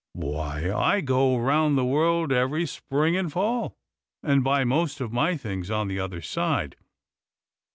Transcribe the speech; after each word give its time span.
Why, 0.13 0.73
I 0.73 1.01
go 1.01 1.37
round 1.37 1.77
the 1.77 1.85
world 1.85 2.31
every 2.31 2.65
spring 2.65 3.15
and 3.15 3.31
fall, 3.31 3.77
and 4.23 4.43
buy 4.43 4.63
most 4.63 4.99
of 4.99 5.11
my 5.13 5.37
things 5.37 5.69
on 5.69 5.89
the 5.89 5.99
other 5.99 6.21
side. 6.21 6.75